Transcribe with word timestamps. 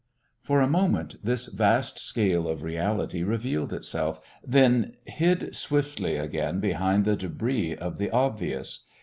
For 0.41 0.61
a 0.61 0.67
moment 0.67 1.23
this 1.23 1.45
vast 1.45 1.99
scale 1.99 2.47
of 2.47 2.63
reality 2.63 3.21
revealed 3.21 3.71
itself, 3.71 4.19
then 4.43 4.95
hid 5.05 5.53
swiftly 5.55 6.17
again 6.17 6.59
behind 6.59 7.05
the 7.05 7.15
débris 7.15 7.77
of 7.77 7.99
the 7.99 8.09
obvious. 8.09 8.87